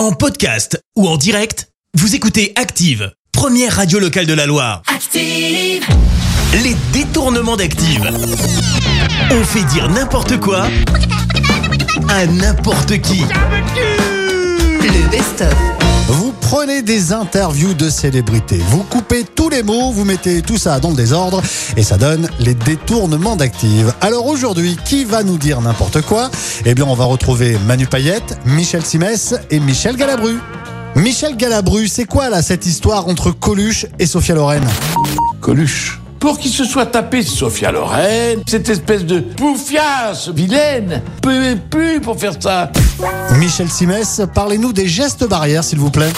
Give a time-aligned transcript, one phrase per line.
[0.00, 4.80] En podcast ou en direct, vous écoutez Active, première radio locale de la Loire.
[4.86, 5.84] Active.
[6.54, 8.10] Les détournements d'Active.
[9.30, 10.68] On fait dire n'importe quoi
[12.08, 13.26] à n'importe qui.
[14.80, 15.69] Le best-of.
[16.60, 20.78] Vous prenez des interviews de célébrités, vous coupez tous les mots, vous mettez tout ça
[20.78, 21.40] dans le désordre
[21.74, 23.86] et ça donne les détournements d'actifs.
[24.02, 26.30] Alors aujourd'hui, qui va nous dire n'importe quoi?
[26.66, 30.38] Eh bien, on va retrouver Manu Payette, Michel Simès et Michel Galabru.
[30.96, 34.62] Michel Galabru, c'est quoi là cette histoire entre Coluche et Sophia Loren?
[35.40, 35.98] Coluche.
[36.18, 42.20] Pour qu'il se soit tapé Sophia Loren, cette espèce de poufiasse vilaine, peut plus pour
[42.20, 42.70] faire ça.
[43.38, 46.12] Michel Simès, parlez-nous des gestes barrières s'il vous plaît.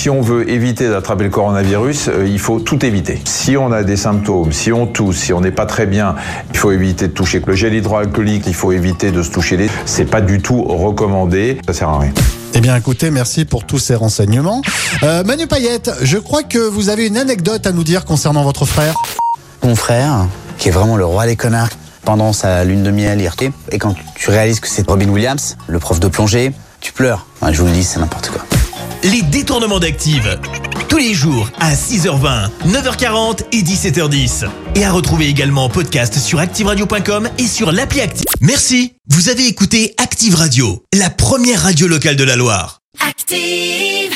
[0.00, 3.20] Si on veut éviter d'attraper le coronavirus, euh, il faut tout éviter.
[3.24, 6.14] Si on a des symptômes, si on tousse, si on n'est pas très bien,
[6.52, 9.68] il faut éviter de toucher le gel hydroalcoolique, il faut éviter de se toucher les.
[9.86, 12.12] C'est pas du tout recommandé, ça sert à rien.
[12.54, 14.62] Eh bien écoutez, merci pour tous ces renseignements.
[15.02, 18.66] Euh, Manu Payette, je crois que vous avez une anecdote à nous dire concernant votre
[18.66, 18.94] frère.
[19.64, 20.26] Mon frère,
[20.58, 21.70] qui est vraiment le roi des connards,
[22.08, 23.52] pendant sa lune de miel, retait.
[23.70, 27.26] Et quand tu réalises que c'est Robin Williams, le prof de plongée, tu pleures.
[27.42, 28.46] Ouais, je vous le dis, c'est n'importe quoi.
[29.02, 30.40] Les détournements d'Active.
[30.88, 34.46] Tous les jours à 6h20, 9h40 et 17h10.
[34.74, 38.24] Et à retrouver également en podcast sur ActiveRadio.com et sur l'appli Active.
[38.40, 38.94] Merci.
[39.10, 42.80] Vous avez écouté Active Radio, la première radio locale de la Loire.
[43.06, 44.07] Active.